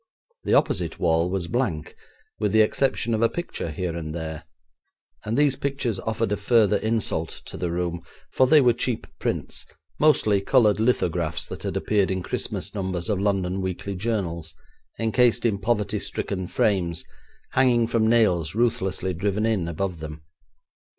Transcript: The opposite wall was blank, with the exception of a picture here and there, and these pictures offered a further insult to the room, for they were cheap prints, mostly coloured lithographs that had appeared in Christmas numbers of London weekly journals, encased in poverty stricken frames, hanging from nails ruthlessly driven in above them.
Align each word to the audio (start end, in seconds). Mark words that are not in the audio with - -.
The 0.45 0.55
opposite 0.55 0.97
wall 0.97 1.29
was 1.29 1.47
blank, 1.47 1.95
with 2.39 2.53
the 2.53 2.61
exception 2.63 3.13
of 3.13 3.21
a 3.21 3.29
picture 3.29 3.69
here 3.69 3.95
and 3.95 4.15
there, 4.15 4.45
and 5.23 5.37
these 5.37 5.55
pictures 5.55 5.99
offered 5.99 6.31
a 6.31 6.37
further 6.37 6.77
insult 6.77 7.43
to 7.45 7.55
the 7.55 7.69
room, 7.69 8.01
for 8.31 8.47
they 8.47 8.61
were 8.61 8.73
cheap 8.73 9.05
prints, 9.19 9.63
mostly 9.99 10.41
coloured 10.41 10.79
lithographs 10.79 11.45
that 11.45 11.61
had 11.61 11.77
appeared 11.77 12.09
in 12.09 12.23
Christmas 12.23 12.73
numbers 12.73 13.09
of 13.09 13.19
London 13.19 13.61
weekly 13.61 13.93
journals, 13.95 14.55
encased 14.97 15.45
in 15.45 15.59
poverty 15.59 15.99
stricken 15.99 16.47
frames, 16.47 17.05
hanging 17.51 17.85
from 17.85 18.09
nails 18.09 18.55
ruthlessly 18.55 19.13
driven 19.13 19.45
in 19.45 19.67
above 19.67 19.99
them. 19.99 20.23